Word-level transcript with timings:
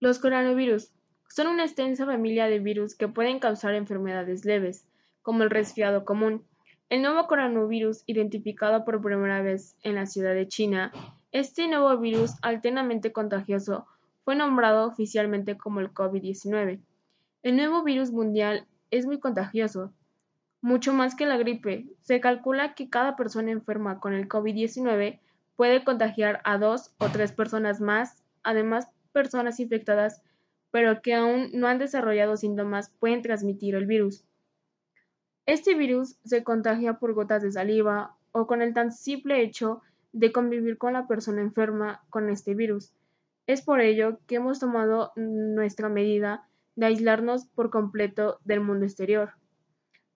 Los 0.00 0.20
coronavirus 0.20 0.92
son 1.28 1.48
una 1.48 1.64
extensa 1.64 2.06
familia 2.06 2.46
de 2.46 2.60
virus 2.60 2.94
que 2.94 3.08
pueden 3.08 3.40
causar 3.40 3.74
enfermedades 3.74 4.44
leves, 4.44 4.86
como 5.22 5.42
el 5.42 5.50
resfriado 5.50 6.04
común. 6.04 6.44
El 6.88 7.02
nuevo 7.02 7.26
coronavirus, 7.26 8.04
identificado 8.06 8.84
por 8.84 9.02
primera 9.02 9.42
vez 9.42 9.76
en 9.82 9.96
la 9.96 10.06
ciudad 10.06 10.34
de 10.34 10.46
China, 10.46 10.92
este 11.32 11.66
nuevo 11.66 11.96
virus 11.98 12.32
altamente 12.42 13.12
contagioso 13.12 13.86
fue 14.24 14.36
nombrado 14.36 14.86
oficialmente 14.86 15.56
como 15.56 15.80
el 15.80 15.92
COVID-19. 15.92 16.80
El 17.42 17.56
nuevo 17.56 17.82
virus 17.82 18.12
mundial 18.12 18.66
es 18.90 19.04
muy 19.04 19.18
contagioso, 19.18 19.92
mucho 20.60 20.92
más 20.92 21.14
que 21.14 21.26
la 21.26 21.36
gripe. 21.36 21.86
Se 22.02 22.20
calcula 22.20 22.74
que 22.74 22.88
cada 22.88 23.16
persona 23.16 23.50
enferma 23.50 24.00
con 24.00 24.12
el 24.12 24.28
COVID-19 24.28 25.18
puede 25.56 25.82
contagiar 25.82 26.40
a 26.44 26.56
dos 26.56 26.94
o 26.98 27.08
tres 27.08 27.32
personas 27.32 27.80
más. 27.80 28.22
Además, 28.42 28.88
personas 29.12 29.60
infectadas 29.60 30.22
pero 30.70 31.00
que 31.02 31.14
aún 31.14 31.50
no 31.54 31.66
han 31.66 31.78
desarrollado 31.78 32.36
síntomas 32.36 32.90
pueden 32.98 33.22
transmitir 33.22 33.74
el 33.74 33.86
virus. 33.86 34.24
Este 35.46 35.74
virus 35.74 36.16
se 36.24 36.44
contagia 36.44 36.98
por 36.98 37.14
gotas 37.14 37.42
de 37.42 37.52
saliva 37.52 38.16
o 38.32 38.46
con 38.46 38.60
el 38.60 38.74
tan 38.74 38.92
simple 38.92 39.42
hecho 39.42 39.80
de 40.12 40.32
convivir 40.32 40.76
con 40.76 40.92
la 40.92 41.06
persona 41.06 41.40
enferma 41.40 42.02
con 42.10 42.28
este 42.28 42.54
virus. 42.54 42.92
Es 43.46 43.62
por 43.62 43.80
ello 43.80 44.18
que 44.26 44.36
hemos 44.36 44.60
tomado 44.60 45.12
nuestra 45.16 45.88
medida 45.88 46.46
de 46.76 46.86
aislarnos 46.86 47.46
por 47.46 47.70
completo 47.70 48.38
del 48.44 48.60
mundo 48.60 48.84
exterior. 48.84 49.32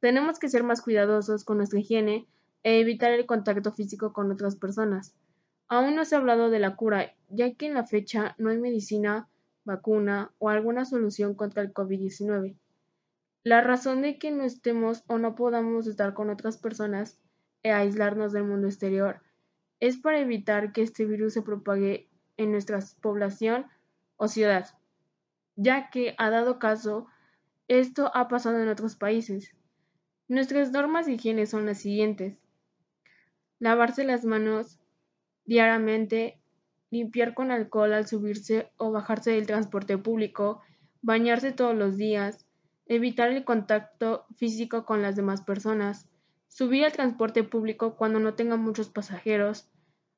Tenemos 0.00 0.38
que 0.38 0.48
ser 0.48 0.64
más 0.64 0.82
cuidadosos 0.82 1.44
con 1.44 1.56
nuestra 1.56 1.80
higiene 1.80 2.26
e 2.62 2.78
evitar 2.78 3.12
el 3.12 3.24
contacto 3.24 3.72
físico 3.72 4.12
con 4.12 4.30
otras 4.30 4.56
personas. 4.56 5.14
Aún 5.72 5.94
no 5.94 6.04
se 6.04 6.14
ha 6.14 6.18
hablado 6.18 6.50
de 6.50 6.58
la 6.58 6.76
cura, 6.76 7.14
ya 7.30 7.54
que 7.54 7.64
en 7.64 7.72
la 7.72 7.86
fecha 7.86 8.34
no 8.36 8.50
hay 8.50 8.58
medicina, 8.58 9.30
vacuna 9.64 10.30
o 10.36 10.50
alguna 10.50 10.84
solución 10.84 11.34
contra 11.34 11.62
el 11.62 11.72
COVID-19. 11.72 12.58
La 13.42 13.62
razón 13.62 14.02
de 14.02 14.18
que 14.18 14.30
no 14.32 14.44
estemos 14.44 15.02
o 15.06 15.16
no 15.16 15.34
podamos 15.34 15.86
estar 15.86 16.12
con 16.12 16.28
otras 16.28 16.58
personas 16.58 17.18
e 17.62 17.72
aislarnos 17.72 18.34
del 18.34 18.44
mundo 18.44 18.66
exterior 18.66 19.22
es 19.80 19.96
para 19.96 20.20
evitar 20.20 20.72
que 20.72 20.82
este 20.82 21.06
virus 21.06 21.32
se 21.32 21.40
propague 21.40 22.06
en 22.36 22.52
nuestra 22.52 22.80
población 23.00 23.64
o 24.18 24.28
ciudad, 24.28 24.66
ya 25.56 25.88
que, 25.88 26.14
ha 26.18 26.28
dado 26.28 26.58
caso, 26.58 27.06
esto 27.68 28.10
ha 28.14 28.28
pasado 28.28 28.60
en 28.60 28.68
otros 28.68 28.94
países. 28.96 29.54
Nuestras 30.28 30.70
normas 30.70 31.06
de 31.06 31.12
higiene 31.12 31.46
son 31.46 31.64
las 31.64 31.78
siguientes. 31.78 32.36
Lavarse 33.58 34.04
las 34.04 34.26
manos 34.26 34.78
diariamente, 35.44 36.40
limpiar 36.90 37.34
con 37.34 37.50
alcohol 37.50 37.92
al 37.92 38.06
subirse 38.06 38.70
o 38.76 38.90
bajarse 38.92 39.32
del 39.32 39.46
transporte 39.46 39.98
público, 39.98 40.60
bañarse 41.00 41.52
todos 41.52 41.74
los 41.74 41.96
días, 41.96 42.46
evitar 42.86 43.30
el 43.32 43.44
contacto 43.44 44.26
físico 44.36 44.84
con 44.84 45.02
las 45.02 45.16
demás 45.16 45.42
personas, 45.42 46.08
subir 46.48 46.84
al 46.84 46.92
transporte 46.92 47.44
público 47.44 47.96
cuando 47.96 48.18
no 48.18 48.34
tenga 48.34 48.56
muchos 48.56 48.88
pasajeros, 48.90 49.68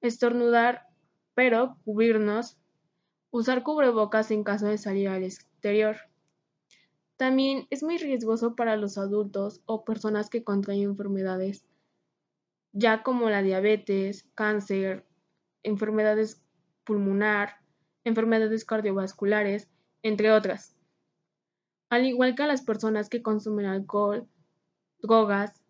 estornudar 0.00 0.88
pero 1.34 1.76
cubrirnos, 1.84 2.58
usar 3.30 3.62
cubrebocas 3.62 4.30
en 4.30 4.42
caso 4.42 4.66
de 4.66 4.78
salir 4.78 5.08
al 5.08 5.22
exterior. 5.22 5.96
También 7.16 7.66
es 7.70 7.82
muy 7.82 7.98
riesgoso 7.98 8.56
para 8.56 8.76
los 8.76 8.98
adultos 8.98 9.60
o 9.66 9.84
personas 9.84 10.30
que 10.30 10.44
contraen 10.44 10.82
enfermedades 10.82 11.64
ya 12.78 13.02
como 13.02 13.30
la 13.30 13.40
diabetes, 13.40 14.26
cáncer, 14.34 15.05
enfermedades 15.66 16.42
pulmonar, 16.84 17.60
enfermedades 18.04 18.64
cardiovasculares, 18.64 19.68
entre 20.02 20.32
otras. 20.32 20.76
Al 21.90 22.06
igual 22.06 22.34
que 22.34 22.44
a 22.44 22.46
las 22.46 22.62
personas 22.62 23.08
que 23.08 23.22
consumen 23.22 23.66
alcohol, 23.66 24.28
drogas 25.02 25.62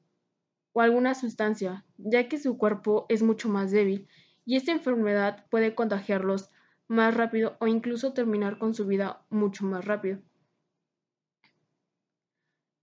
o 0.72 0.80
alguna 0.80 1.14
sustancia, 1.14 1.84
ya 1.96 2.28
que 2.28 2.38
su 2.38 2.58
cuerpo 2.58 3.06
es 3.08 3.22
mucho 3.22 3.48
más 3.48 3.70
débil 3.70 4.08
y 4.44 4.56
esta 4.56 4.72
enfermedad 4.72 5.46
puede 5.50 5.74
contagiarlos 5.74 6.50
más 6.88 7.14
rápido 7.14 7.56
o 7.60 7.66
incluso 7.66 8.12
terminar 8.12 8.58
con 8.58 8.74
su 8.74 8.86
vida 8.86 9.24
mucho 9.30 9.64
más 9.64 9.84
rápido. 9.84 10.20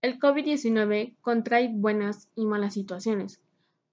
El 0.02 0.18
COVID-19 0.18 1.16
contrae 1.22 1.70
buenas 1.72 2.28
y 2.34 2.44
malas 2.44 2.74
situaciones 2.74 3.40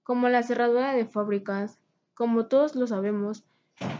como 0.02 0.28
la 0.28 0.42
cerradura 0.42 0.94
de 0.94 1.06
fábricas. 1.06 1.78
Como 2.14 2.46
todos 2.46 2.74
lo 2.74 2.86
sabemos, 2.86 3.44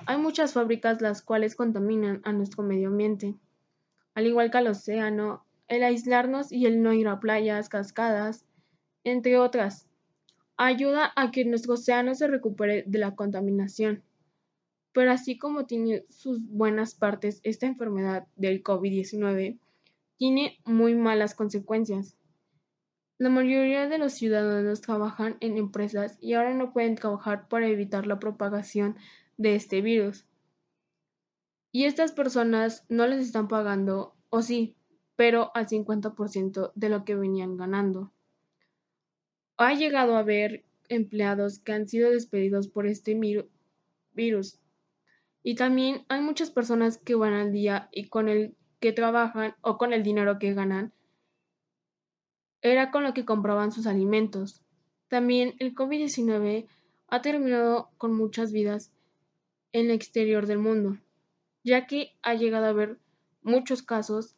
hay 0.06 0.18
muchas 0.18 0.52
fábricas 0.52 1.00
las 1.00 1.22
cuales 1.22 1.56
contaminan 1.56 2.20
a 2.24 2.32
nuestro 2.32 2.62
medio 2.62 2.88
ambiente, 2.88 3.34
al 4.14 4.26
igual 4.26 4.50
que 4.50 4.58
al 4.58 4.66
océano, 4.68 5.44
el 5.68 5.82
aislarnos 5.82 6.52
y 6.52 6.66
el 6.66 6.82
no 6.82 6.92
ir 6.92 7.08
a 7.08 7.20
playas, 7.20 7.68
cascadas, 7.68 8.44
entre 9.04 9.38
otras, 9.38 9.88
ayuda 10.56 11.12
a 11.16 11.30
que 11.30 11.44
nuestro 11.44 11.74
océano 11.74 12.14
se 12.14 12.28
recupere 12.28 12.84
de 12.86 12.98
la 12.98 13.14
contaminación. 13.14 14.02
Pero 14.92 15.10
así 15.10 15.38
como 15.38 15.64
tiene 15.64 16.04
sus 16.10 16.40
buenas 16.46 16.94
partes, 16.94 17.40
esta 17.42 17.66
enfermedad 17.66 18.26
del 18.36 18.62
COVID-19 18.62 19.58
tiene 20.18 20.58
muy 20.64 20.94
malas 20.94 21.34
consecuencias. 21.34 22.16
La 23.22 23.28
mayoría 23.28 23.88
de 23.88 23.98
los 23.98 24.14
ciudadanos 24.14 24.80
trabajan 24.80 25.36
en 25.38 25.56
empresas 25.56 26.18
y 26.20 26.32
ahora 26.32 26.54
no 26.54 26.72
pueden 26.72 26.96
trabajar 26.96 27.46
para 27.46 27.68
evitar 27.68 28.04
la 28.04 28.18
propagación 28.18 28.96
de 29.36 29.54
este 29.54 29.80
virus. 29.80 30.26
Y 31.70 31.84
estas 31.84 32.10
personas 32.10 32.84
no 32.88 33.06
les 33.06 33.24
están 33.24 33.46
pagando, 33.46 34.16
o 34.28 34.42
sí, 34.42 34.74
pero 35.14 35.52
al 35.54 35.68
50% 35.68 36.72
de 36.74 36.88
lo 36.88 37.04
que 37.04 37.14
venían 37.14 37.56
ganando. 37.56 38.10
Ha 39.56 39.72
llegado 39.74 40.16
a 40.16 40.18
haber 40.18 40.64
empleados 40.88 41.60
que 41.60 41.74
han 41.74 41.86
sido 41.86 42.10
despedidos 42.10 42.66
por 42.66 42.88
este 42.88 43.16
virus. 44.14 44.58
Y 45.44 45.54
también 45.54 46.04
hay 46.08 46.22
muchas 46.22 46.50
personas 46.50 46.98
que 46.98 47.14
van 47.14 47.34
al 47.34 47.52
día 47.52 47.88
y 47.92 48.08
con 48.08 48.28
el 48.28 48.56
que 48.80 48.90
trabajan 48.90 49.54
o 49.60 49.78
con 49.78 49.92
el 49.92 50.02
dinero 50.02 50.40
que 50.40 50.54
ganan 50.54 50.92
era 52.62 52.90
con 52.90 53.02
lo 53.02 53.12
que 53.12 53.24
compraban 53.24 53.72
sus 53.72 53.86
alimentos. 53.86 54.62
También 55.08 55.54
el 55.58 55.74
COVID-19 55.74 56.66
ha 57.08 57.20
terminado 57.20 57.90
con 57.98 58.16
muchas 58.16 58.52
vidas 58.52 58.92
en 59.72 59.86
el 59.86 59.90
exterior 59.90 60.46
del 60.46 60.58
mundo, 60.58 60.96
ya 61.64 61.86
que 61.86 62.12
ha 62.22 62.34
llegado 62.34 62.66
a 62.66 62.70
haber 62.70 62.98
muchos 63.42 63.82
casos 63.82 64.36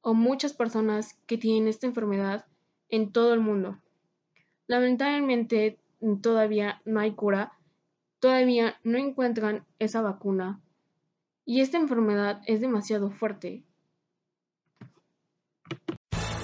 o 0.00 0.12
muchas 0.12 0.52
personas 0.52 1.14
que 1.26 1.38
tienen 1.38 1.68
esta 1.68 1.86
enfermedad 1.86 2.44
en 2.88 3.12
todo 3.12 3.32
el 3.32 3.40
mundo. 3.40 3.80
Lamentablemente 4.66 5.78
todavía 6.20 6.82
no 6.84 7.00
hay 7.00 7.12
cura, 7.12 7.52
todavía 8.18 8.76
no 8.82 8.98
encuentran 8.98 9.64
esa 9.78 10.02
vacuna 10.02 10.60
y 11.44 11.60
esta 11.60 11.78
enfermedad 11.78 12.42
es 12.46 12.60
demasiado 12.60 13.10
fuerte 13.10 13.64